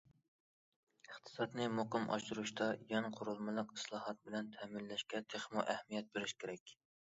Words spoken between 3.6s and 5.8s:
ئىسلاھات بىلەن تەمىنلەشكە تېخىمۇ